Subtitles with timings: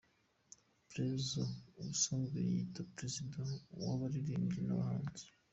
[0.91, 1.41] Prezzo
[1.79, 3.37] ubusanzwe wiyita Perezida
[3.83, 5.25] wabaririmbyi nabahanzi.